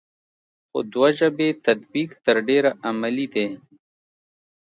خو 0.69 0.79
دوه 0.93 1.09
ژبې 1.19 1.49
تطبیق 1.65 2.11
تر 2.25 2.35
ډېره 2.49 2.71
عملي 2.87 3.27
دی 3.33 3.45
ا 3.53 3.53